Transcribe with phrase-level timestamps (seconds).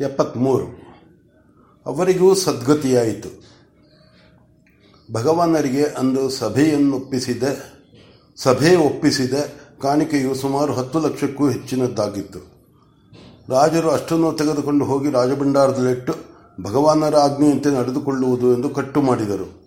[0.00, 0.66] ಎಪ್ಪತ್ತ್ಮೂರು
[1.86, 3.44] ಅವರಿಗೂ ಸದ್ಗತಿಯಾಯಿತು.
[5.12, 7.42] ಭಗವಾನರಿಗೆ ಅಂದು ಸಭೆಯನ್ನೊಪ್ಪಿಸಿದ,
[8.36, 9.34] ಸಭೆ ಒಪ್ಪಿಸಿದ,
[9.82, 12.38] ಕಾಣಿಕೆಯು ಸುಮಾರು ಹತ್ತು ಲಕ್ಷಕ್ಕೂ ಹೆಚ್ಚಿನದ್ದಾಗಿತ್ತು.
[13.48, 16.12] ರಾಜರು ಅಷ್ಟನ್ನು ತೆಗೆದುಕೊಂಡು ಹೋಗಿ ರಾಜಭಂಡಾರದಲ್ಲಿಟ್ಟು
[16.62, 19.64] ಭಗವಾನರ ಆಜ್ಞೆಯಂತೆ ನಡೆದುಕೊಳ್ಳುವುದು ಎಂದು ಕಟ್ಟು ಮಾಡಿದರು.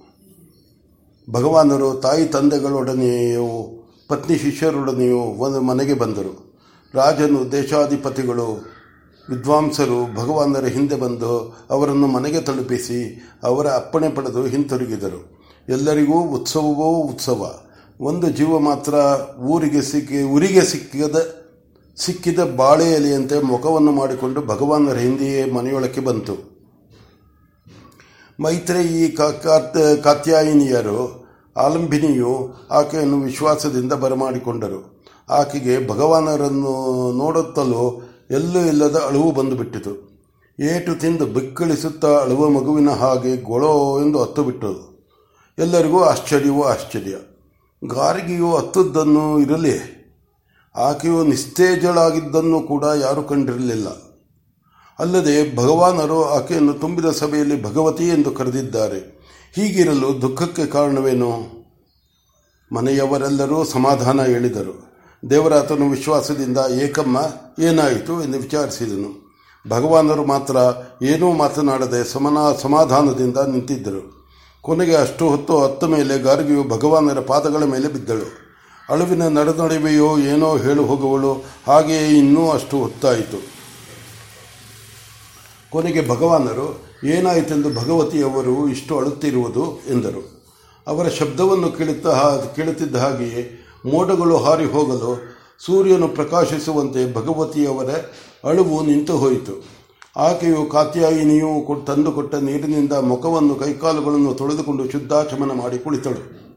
[1.31, 3.69] ಭಗವಾನರು ತಾಯಿ ತಂದೆಗಳೊಡನೆಯೋ,
[4.07, 6.55] ಪತ್ನಿ ಶಿಷ್ಯರೊಡನೆಯೋ ಒಂದು ಮನೆಗೆ ಬಂದರು.
[6.93, 8.76] ರಾಜನು ದೇಶಾಧಿಪತಿಗಳು
[9.29, 11.31] ವಿದ್ವಾಂಸರು ಭಗವಾನರ ಹಿಂದೆ ಬಂದು
[11.69, 15.37] ಅವರನ್ನು ಮನೆಗೆ ತಲುಪಿಸಿ ಅವರ ಅಪ್ಪಣೆ ಪಡೆದು ಹಿಂತಿರುಗಿದರು.
[15.69, 17.59] ಎಲ್ಲರಿಗೂ ಉತ್ಸವವೋ ಉತ್ಸವ.
[18.01, 18.93] ಒಂದು ಜೀವ ಮಾತ್ರ
[19.39, 21.15] ಊರಿಗೆ ಸಿಕ್ಕಿ, ಊರಿಗೆ ಸಿಕ್ಕಿದ
[21.97, 26.35] ಸಿಕ್ಕಿದ ಬಾಳೆ ಎಲೆಯಂತೆ ಮುಖವನ್ನು ಮಾಡಿಕೊಂಡು ಭಗವಾನರ ಹಿಂದೆಯೇ ಮನೆಯೊಳಕ್ಕೆ ಬಂತು.
[28.39, 29.17] ಮೈತ್ರೇಯಿ
[30.03, 30.99] ಕಾತ್ಯಾಯಿನಿಯರು,
[31.57, 32.33] ಆಲಂಬಿನಿಯು
[32.71, 35.03] ಆಕೆಯನ್ನು ವಿಶ್ವಾಸದಿಂದ ಬರಮಾಡಿಕೊಂಡರು.
[35.29, 36.75] ಆಕೆಗೆ ಭಗವಾನರನ್ನು
[37.17, 40.07] ನೋಡುತ್ತಲೂ ಎಲ್ಲೂ ಇಲ್ಲದ ಅಳುವು ಬಂದುಬಿಟ್ಟಿತು.
[40.59, 44.97] ಏಟು ತಿಂದು ಬಿಕ್ಕಳಿಸುತ್ತಾ ಅಳುವ ಮಗುವಿನ ಹಾಗೆ ಗೊಳೋ ಎಂದು ಹತ್ತು ಬಿಟ್ಟರು
[45.59, 47.15] ಎಲ್ಲರಿಗೂ ಆಶ್ಚರ್ಯವೂ ಆಶ್ಚರ್ಯ.
[47.87, 49.97] ಗಾರಿಗೆಯು ಹತ್ತದ್ದನ್ನು ಇರಲಿ.
[50.75, 53.87] ಆಕೆಯು ನಿಸ್ತೇಜಳಾಗಿದ್ದನ್ನು ಕೂಡ ಯಾರು ಕಂಡಿರಲಿಲ್ಲ.
[54.99, 59.21] ಅಲ್ಲದೆ ಭಗವಾನರು ಆಕೆಯನ್ನು ತುಂಬಿದ ಸಭೆಯಲ್ಲಿ ಭಗವತಿ ಎಂದು ಕರೆದಿದ್ದಾರೆ.
[59.53, 61.57] ಹೀಗಿರಲು ದುಃಖಕ್ಕೆ ಕಾರಣವೇನು?
[62.75, 64.96] ಮನೆಯವರೆಲ್ಲರೂ ಸಮಾಧಾನ ಹೇಳಿದರು.
[65.29, 67.17] ದೇವರಾತನು ವಿಶ್ವಾಸದಿಂದ ಏಕಮ್ಮ,
[67.59, 69.27] ಏನಾಯಿತು ಎಂದು ವಿಚಾರಿಸಿದನು.
[69.69, 70.57] ಭಗವಾನರು ಮಾತ್ರ
[71.03, 74.27] ಏನೂ ಮಾತನಾಡದೆ ಸಮನಾ ಸಮಾಧಾನದಿಂದ ನಿಂತಿದ್ದರು.
[74.61, 78.47] ಕೊನೆಗೆ ಅಷ್ಟು ಹೊತ್ತು ಹತ್ತ ಮೇಲೆ ಗಾರ್ಗಿಯು ಭಗವಾನರ ಪಾದಗಳ ಮೇಲೆ ಬಿದ್ದಳು.
[78.89, 83.39] ಅಳುವಿನ ನಡೆನಡುವೆಯೋ ಏನೋ ಹೇಳು ಹೋಗುವಳು, ಹಾಗೆಯೇ ಇನ್ನೂ ಅಷ್ಟು ಹೊತ್ತಾಯಿತು.
[85.69, 90.53] ಕೊನೆಗೆ ಭಗವಾನರು, ಏನಾಯಿತೆಂದು ಭಗವತಿಯವರು ಇಷ್ಟು ಅಳುತ್ತಿರುವುದು ಎಂದರು.
[90.87, 97.89] ಅವರ ಶಬ್ದವನ್ನು ಕೇಳುತ್ತಾ, ಕೇಳುತ್ತಿದ್ದ ಹಾಗೆಯೇ ಮೋಡಗಳು ಹಾರಿ ಹೋಗಲು ಸೂರ್ಯನು ಪ್ರಕಾಶಿಸುವಂತೆ ಭಗವತಿಯವರ
[98.47, 99.77] ಅಳುವು ನಿಂತು ಹೋಯಿತು.
[100.17, 106.47] ಆಕೆಯು ಕಾತ್ಯಾಯಿನಿಯು ತಂದುಕೊಟ್ಟ ನೀರಿನಿಂದ ಮುಖವನ್ನು, ಕೈಕಾಲುಗಳನ್ನು ತೊಳೆದುಕೊಂಡು ಶುದ್ಧಾಚಮನ ಮಾಡಿ ಕುಳಿತಳು.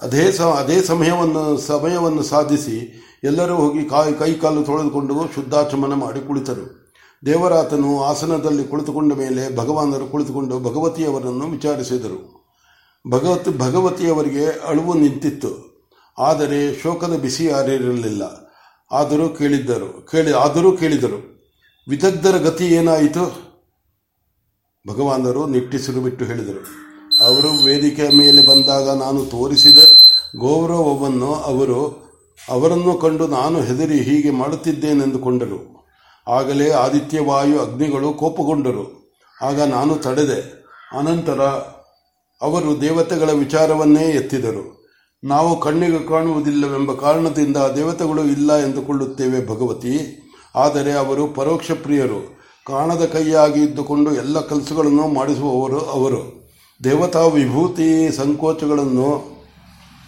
[0.00, 6.82] ಅದೇ ಸ, ಅದೇ ಸಮಯವನ್ನು ಸಮಯವನ್ನು ಸಾಧಿಸಿ ಎಲ್ಲರೂ ಹೋಗಿ ಕಾಯಿ, ಕೈಕಾಲು ತೊಳೆದುಕೊಂಡು ಶುದ್ಧಾಚಮನ ಮಾಡಿ ಕುಳಿತರು.
[7.26, 12.42] ದೇವರಾತನು ಆಸನದಲ್ಲಿ ಕುಳಿತುಕೊಂಡ ಮೇಲೆ ಭಗವಾನರು ಕುಳಿತುಕೊಂಡು ಭಗವತಿಯವರನ್ನು ವಿಚಾರಿಸಿದರು.
[13.10, 15.71] ಭಗವತ್, ಭಗವತಿಯವರಿಗೆ ಅಳುವು ನಿಂತಿತ್ತು.
[16.18, 18.22] ಆದರೆ ಶೋಕದ ಬಿಸಿ ಯಾರಿರಲಿಲ್ಲ.
[18.92, 21.48] ಆದರೂ ಕೇಳಿದ್ದರು, ಕೇಳಿ, ಆದರೂ ಕೇಳಿದರು,
[21.88, 23.52] ವಿದಗ್ಧರ ಗತಿ ಏನಾಯಿತು?
[24.88, 26.62] ಭಗವಾನರು ನಿಟ್ಟಿಸಿರು ಬಿಟ್ಟು ಹೇಳಿದರು,
[27.24, 29.78] ಅವರು ವೇದಿಕೆಯ ಮೇಲೆ ಬಂದಾಗ ನಾನು ತೋರಿಸಿದ
[30.40, 32.02] ಗೌರವವನ್ನು ಅವರು,
[32.48, 35.88] ಅವರನ್ನು ಕಂಡು ನಾನು ಹೆದರಿ ಹೀಗೆ ಮಾಡುತ್ತಿದ್ದೇನೆಂದುಕೊಂಡರು.
[36.28, 39.14] ಆಗಲೇ ಆದಿತ್ಯವಾಯು ಅಗ್ನಿಗಳು ಕೋಪಗೊಂಡರು.
[39.42, 40.62] ಆಗ ನಾನು ತಡೆದೆ.
[40.98, 41.40] ಅನಂತರ
[42.40, 44.81] ಅವರು ದೇವತೆಗಳ ವಿಚಾರವನ್ನೇ ಎತ್ತಿದರು.
[45.24, 50.18] ನಾವು ಕಣ್ಣಿಗೆ ಕಾಣುವುದಿಲ್ಲವೆಂಬ ಕಾರಣದಿಂದ ದೇವತೆಗಳು ಇಲ್ಲ ಎಂದುಕೊಳ್ಳುತ್ತೇವೆ ಭಗವತಿ.
[50.54, 52.40] ಆದರೆ ಅವರು ಪರೋಕ್ಷ ಪ್ರಿಯರು.
[52.66, 56.50] ಕಾಣದ ಕೈಯಾಗಿ ಇದ್ದುಕೊಂಡು ಎಲ್ಲ ಕೆಲಸಗಳನ್ನು ಮಾಡಿಸುವವರು ಅವರು.
[56.84, 59.38] ದೇವತಾ ವಿಭೂತಿ ಸಂಕೋಚಗಳನ್ನು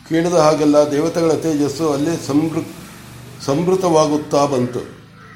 [0.09, 2.61] ಕೇಳಿದ ಹಾಗೆಲ್ಲ ದೇವತೆಗಳ ತೇಜಸ್ಸು ಅಲ್ಲಿ ಸಮೃ
[3.41, 4.81] ಸಮೃತವಾಗುತ್ತಾ ಬಂತು.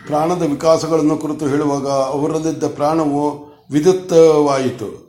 [0.06, 5.08] ಪ್ರಾಣದ ವಿಕಾಸಗಳನ್ನು ಕುರಿತು ಹೇಳುವಾಗ ಅವರಲ್ಲಿದ್ದ ಪ್ರಾಣವು ವಿದ್ಯುತ್ತವಾಯಿತು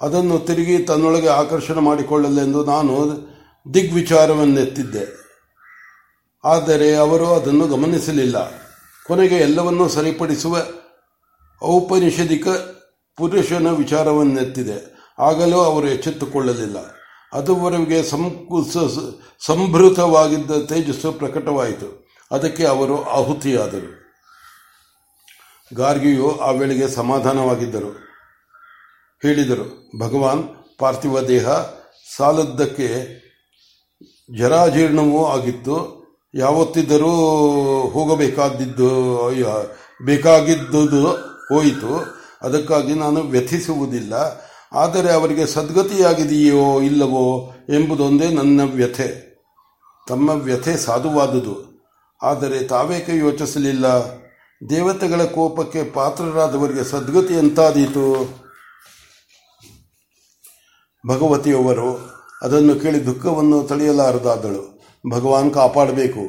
[0.00, 3.28] ಅದನ್ನು ತಿರುಗಿ ತನ್ನೊಳಗೆ ಆಕರ್ಷಣೆ ಮಾಡಿಕೊಳ್ಳಲೆಂದು ನಾನು
[3.74, 5.28] ದಿಗ್ವಿಚಾರವನ್ನೆತ್ತಿದ್ದೆ.
[6.44, 8.50] ಆದರೆ ಅವರು ಅದನ್ನು ಗಮನಿಸಲಿಲ್ಲ.
[9.06, 10.58] ಕೊನೆಗೆ ಎಲ್ಲವನ್ನೂ ಸರಿಪಡಿಸುವ
[11.64, 12.48] ಔಪನಿಷದಿಕ
[13.16, 14.98] ಪುರುಷನ ವಿಚಾರವನ್ನೆತ್ತಿದೆ.
[15.18, 16.76] ಆಗಲೂ ಅವರು ಎಚ್ಚೆತ್ತುಕೊಳ್ಳಲಿಲ್ಲ.
[17.32, 18.02] ಅದುವರೆಗೆ
[19.46, 22.08] ಸಂಭೃತವಾಗಿದ್ದ ತೇಜಸ್ಸು ಪ್ರಕಟವಾಯಿತು.
[22.30, 24.08] ಅದಕ್ಕೆ ಅವರು ಆಹುತಿಯಾದರು.
[25.74, 28.08] ಗಾರ್ಗಿಯು ಆ ವೇಳೆಗೆ ಸಮಾಧಾನವಾಗಿದ್ದರು.
[29.22, 30.44] ಹೇಳಿದರು, ಭಗವಾನ್,
[30.78, 31.48] ಪಾರ್ಥಿವ ದೇಹ
[32.16, 33.18] ಸಾಲದ್ದಕ್ಕೆ
[34.36, 35.98] ಜರಾಜೀರ್ಣವೂ ಆಗಿತ್ತು.
[36.34, 37.10] ಯಾವತ್ತಿದ್ದರೂ
[37.88, 39.30] ಹೋಗಬೇಕಾದಿದ್ದು
[40.04, 41.06] ಬೇಕಾಗಿದ್ದುದು
[41.54, 42.18] ಹೋಯಿತು.
[42.42, 44.14] ಅದಕ್ಕಾಗಿ ನಾನು ವ್ಯಥಿಸುವುದಿಲ್ಲ.
[44.72, 49.28] ಆದರೆ ಅವರಿಗೆ ಸದ್ಗತಿಯಾಗಿದೆಯೋ ಇಲ್ಲವೋ ಎಂಬುದೊಂದೇ ನನ್ನ ವ್ಯಥೆ.
[50.08, 51.68] ತಮ್ಮ ವ್ಯಥೆ ಸಾಧುವಾದುದು.
[52.22, 53.86] ಆದರೆ ತಾವೇಕೆ ಯೋಚಿಸಲಿಲ್ಲ.
[54.70, 58.28] ದೇವತೆಗಳ ಕೋಪಕ್ಕೆ ಪಾತ್ರರಾದವರಿಗೆ ಸದ್ಗತಿ ಎಂತಾದೀತು?
[61.08, 64.78] ಭಗವತಿಯವರು ಅದನ್ನು ಕೇಳಿ ದುಃಖವನ್ನು ತಳೆಯಲಾರದಾದಳು
[65.10, 66.20] ಭಗವಾನ್ ಕಾಪಾಡಬೇಕು.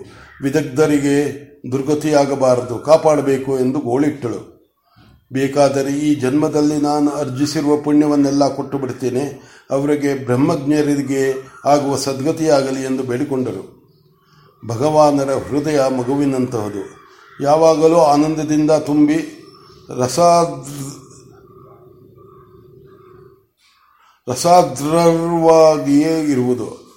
[0.44, 2.80] ವಿದಗ್ಧರಿಗೆ ದುರ್ಗತಿಯಾಗಬಾರದು.
[2.80, 4.60] ಕಾಪಾಡಬೇಕು ಎಂದು ಗೋಳಿಟ್ಟಳು.
[5.34, 13.80] ಬೇಕಾದರೆ ಈ ಜನ್ಮದಲ್ಲಿ ನಾನು ಅರ್ಜಿಸಿರುವ ಪುಣ್ಯವನ್ನೆಲ್ಲ ಕೊಟ್ಟು ಬಿಡ್ತೇನೆ ಅವರಿಗೆ ಬ್ರಹ್ಮಜ್ಞರಿಗೆ ಆಗುವ ಸದ್ಗತಿಯಾಗಲಿ ಎಂದು ಬೇಡಿಕೊಂಡರು.
[14.68, 17.00] ಭಗವಾನರ ಹೃದಯ ಮಗುವಿನಂತಹದು.
[17.44, 19.46] ಯಾವಾಗಲೂ ಆನಂದದಿಂದ ತುಂಬಿ
[19.98, 20.66] ರಸಾದ್
[24.30, 26.90] ರಸಾದ್ರವಾಗಿಯೇ ಇರುವುದು.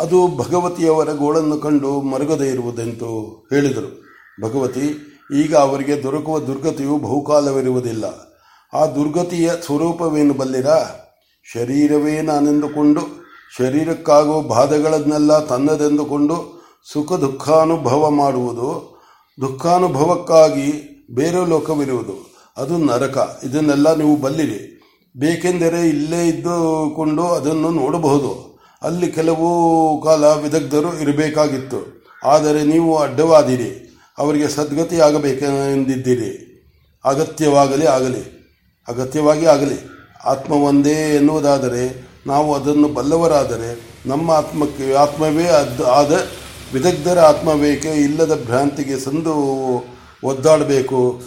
[0.00, 4.02] ಅದು ಭಗವತಿಯವರ ಗೋಳನ್ನು ಕಂಡು ಮರುಗದೆ ಇರುವುದೆಂದು ಹೇಳಿದರು.
[4.42, 5.06] ಭಗವತಿ,
[5.36, 8.04] ಈಗ ಅವರಿಗೆ ದೊರಕುವ ದುರ್ಗತಿಯು ಬಹುಕಾಲವಿರುವುದಿಲ್ಲ.
[8.72, 10.66] ಆ ದುರ್ಗತಿಯ ಸ್ವರೂಪವೇನು ಬಲ್ಲಿರ?
[11.52, 13.00] ಶರೀರವೇ ನಾನೆಂದುಕೊಂಡು,
[13.58, 16.62] ಶರೀರಕ್ಕಾಗುವ ಬಾಧೆಗಳನ್ನೆಲ್ಲ ತನ್ನದೆಂದುಕೊಂಡು
[16.92, 19.00] ಸುಖ ದುಃಖಾನುಭವ ಮಾಡುವುದು,
[19.40, 20.72] ದುಃಖಾನುಭವಕ್ಕಾಗಿ
[21.14, 22.30] ಬೇರೆ ಲೋಕವಿರುವುದು.
[22.56, 23.40] ಅದು ನರಕ.
[23.44, 24.79] ಇದನ್ನೆಲ್ಲ ನೀವು ಬಲ್ಲಿರಿ.
[25.16, 28.60] ಬೇಕೆಂದರೆ ಇಲ್ಲೇ ಇದ್ದುಕೊಂಡು ಅದನ್ನು ನೋಡಬಹುದು.
[28.82, 32.04] ಅಲ್ಲಿ ಕೆಲವು ಕಾಲ ವಿದಗ್ಧರು ಇರಬೇಕಾಗಿತ್ತು.
[32.24, 33.96] ಆದರೆ ನೀವು ಅಡ್ಡವಾದಿರಿ.
[34.18, 36.46] ಅವರಿಗೆ ಸದ್ಗತಿಯಾಗಬೇಕೆಂದಿದ್ದೀರಿ.
[37.04, 38.40] ಅಗತ್ಯವಾಗಲಿ ಆಗಲಿ.
[38.88, 39.90] ಅಗತ್ಯವಾಗಿ ಆಗಲಿ.
[40.24, 46.20] ಆತ್ಮ ಒಂದೇ ಎನ್ನುವುದಾದರೆ ನಾವು ಅದನ್ನು ಬಲ್ಲವರಾದರೆ ನಮ್ಮ ಆತ್ಮಕ್ಕೆ ಆತ್ಮವೇ ಅದ್ ಆದ
[46.74, 49.34] ವಿದಗ್ಧರ ಆತ್ಮವೇಕೆ ಇಲ್ಲದ ಭ್ರಾಂತಿಗೆ ಸಂದು
[50.24, 51.22] ಒದ್ದಾಡಬೇಕು.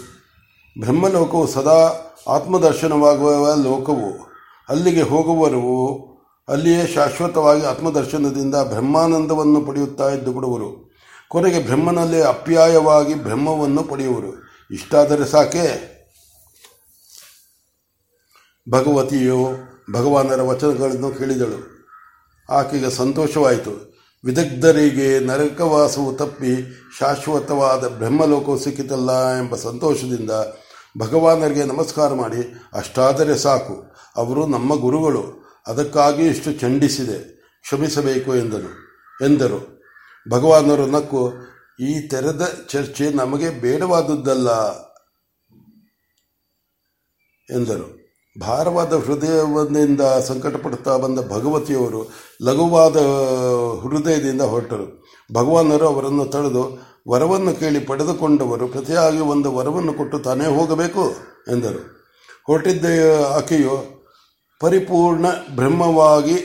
[0.79, 4.33] ಬ್ರಹ್ಮಲೋಕವು ಸದಾ ಆತ್ಮದರ್ಶನವಾಗುವ ಲೋಕವು.
[4.69, 5.99] ಅಲ್ಲಿಗೆ ಹೋಗುವರು,
[6.47, 10.91] ಅಲ್ಲಿಯೇ ಶಾಶ್ವತವಾಗಿ ಆತ್ಮದರ್ಶನದಿಂದ ಬ್ರಹ್ಮಾನಂದವನ್ನು ಪಡೆಯುತ್ತಾ ಇದ್ದು ಬಿಡುವರು
[11.29, 14.43] ಕೊನೆಗೆ ಬ್ರಹ್ಮನಲ್ಲಿ ಅಪ್ಯಾಯವಾಗಿ ಬ್ರಹ್ಮವನ್ನು ಪಡೆಯುವರು.
[14.71, 15.93] ಇಷ್ಟಾದರೆ ಸಾಕೆ?
[18.69, 19.49] ಭಗವತಿಯು
[19.93, 21.87] ಭಗವಾನರ ವಚನಗಳನ್ನು ಕೇಳಿದಳು.
[22.49, 23.93] ಆಕೆಗೆ ಸಂತೋಷವಾಯಿತು.
[24.25, 30.31] ವಿದಗ್ಧರಿಗೆ ನರಕವಾಸವು ತಪ್ಪಿ ಶಾಶ್ವತವಾದ ಬ್ರಹ್ಮಲೋಕವು ಸಿಕ್ಕಿತಲ್ಲ ಎಂಬ ಸಂತೋಷದಿಂದ
[30.97, 33.95] ಭಗವಾನರಿಗೆ ನಮಸ್ಕಾರ ಮಾಡಿ, ಅಷ್ಟಾದರೆ ಸಾಕು.
[34.15, 38.69] ಅವರು ನಮ್ಮ ಗುರುಗಳು, ಅದಕ್ಕಾಗಿ ಇಷ್ಟು ಚಂಡಿಸಿದೆ, ಕ್ಷಮಿಸಬೇಕು ಎಂದನು
[39.25, 39.83] ಎಂದರು.
[40.29, 41.33] ಭಗವಾನರು ನಕ್ಕು,
[41.79, 44.49] ಈ ತೆರೆದ ಚರ್ಚೆ ನಮಗೆ ಬೇಡವಾದದ್ದಲ್ಲ,
[47.49, 48.02] ಎಂದರು.
[48.39, 52.95] ಭಾರವಾದ ಹೃದಯದಿಂದ ಸಂಕಟಪಡುತ್ತಾ ಬಂದ ಭಗವತಿಯವರು ಲಘುವಾದ
[53.83, 55.05] ಹೃದಯದಿಂದ ಹೊರಟರು.
[55.33, 56.77] ಭಗವಾನರು ಅವರನ್ನು ತಳೆದು
[57.09, 61.11] ವರವನ್ನು ಕೇಳಿ ಪಡೆದುಕೊಂಡವರು ಪ್ರತಿಯಾಗಿ ಒಂದು ವರವನ್ನು ಕೊಟ್ಟು ತಾನೇ ಹೋಗಬೇಕು
[61.51, 62.09] ಎಂದರು.
[62.47, 62.85] ಹೊರಟಿದ್ದ
[63.37, 64.05] ಆಕೆಯು
[64.59, 65.25] ಪರಿಪೂರ್ಣ
[65.55, 66.37] ಬ್ರಹ್ಮವಾಗಿ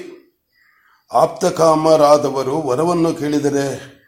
[1.13, 3.99] ಆಪ್ತಕಾಮರಾದವರು ವರವನ್ನು ಕೇಳಿದರೆ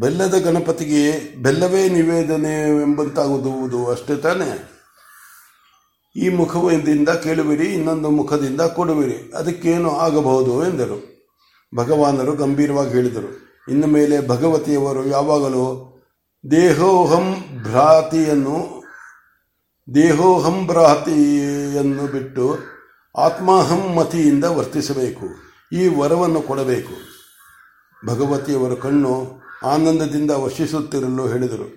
[0.00, 4.68] ಬೆಲ್ಲದ ಗಣಪತಿಗೆ ಬೆಲ್ಲವೇ ನಿವೇದನೆ ಎಂಬಂತಾಗುವುದು ಅಷ್ಟೇ ತಾನೇ?
[6.16, 9.18] ಈ ಮುಖದಿಂದ ಕೇಳುವಿರಿ, ಇನ್ನೊಂದು ಮುಖದಿಂದ ಕೊಡುವಿರಿ.
[9.34, 10.98] ಅದಕ್ಕೇನು ಆಗಬಹುದು ಎಂದರು.
[11.72, 13.30] ಭಗವಾನರು ಗಂಭೀರವಾಗಿ ಹೇಳಿದರು,
[13.68, 15.66] ಇನ್ನು ಮೇಲೆ ಭಗವತಿಯವರು ಯಾವಾಗಲೂ,
[16.44, 17.26] ದೇಹೋಹಂ
[17.62, 18.58] ಭ್ರಾತಿಯನ್ನು
[19.88, 22.46] ದೇಹೋಹಂ ಭ್ರಾತಿಯನ್ನು ಬಿಟ್ಟು
[23.14, 25.26] ಆತ್ಮಾಹಂ ಮತಿಯಿಂದ ವರ್ತಿಸಬೇಕು,
[25.72, 26.94] ಈ ವರವನ್ನು ಕೊಡಬೇಕು.
[28.06, 29.14] ಭಗವತಿಯವರ ಕಣ್ಣು
[29.64, 31.68] ಆನಂದದಿಂದ ವರ್ಷಿಸುತ್ತಿರಲು ಹೇಳಿದರು.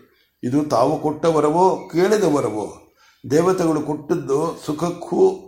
[0.44, 2.68] ಇದು ತಾವು ಕೊಟ್ಟ ವರವೋ, ಕೇಳಿದ ವರವೋ?
[3.32, 5.42] ದೇವತೆಗಳು ಕೊಟ್ಟದ್ದು ಸುಖಕ್ಕೂ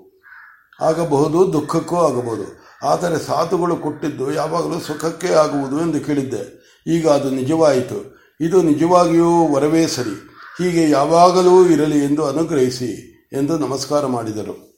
[0.82, 2.68] ಆಗಬಹುದು, ದುಃಖಕ್ಕೂ ಆಗಬಹುದು.
[2.84, 6.68] ಆದರೆ ಸಾಧುಗಳು ಕೊಟ್ಟಿದ್ದು ಯಾವಾಗಲೂ ಸುಖಕ್ಕೆ ಆಗುವುದು ಎಂದು ಕೇಳಿದ್ದೆ.
[6.88, 8.18] ಈಗ ಅದು ನಿಜವಾಯಿತು.
[8.42, 10.28] ಇದು ನಿಜವಾಗಿಯೂ ವರವೇ ಸರಿ.
[10.64, 14.77] ಹೀಗೆ ಯಾವಾಗಲೂ ಇರಲಿ ಎಂದು ಅನುಗ್ರಹಿಸಿ ಎಂದು ನಮಸ್ಕಾರ ಮಾಡಿದರು.